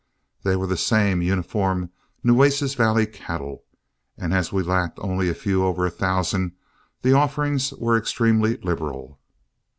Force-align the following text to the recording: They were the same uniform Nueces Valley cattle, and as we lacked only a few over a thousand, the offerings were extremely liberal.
They 0.41 0.55
were 0.55 0.65
the 0.65 0.77
same 0.77 1.21
uniform 1.21 1.91
Nueces 2.23 2.73
Valley 2.73 3.05
cattle, 3.05 3.65
and 4.17 4.33
as 4.33 4.51
we 4.51 4.63
lacked 4.63 4.97
only 4.99 5.29
a 5.29 5.35
few 5.35 5.63
over 5.63 5.85
a 5.85 5.91
thousand, 5.91 6.53
the 7.03 7.13
offerings 7.13 7.71
were 7.73 7.95
extremely 7.95 8.57
liberal. 8.57 9.19